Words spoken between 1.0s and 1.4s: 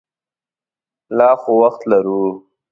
لا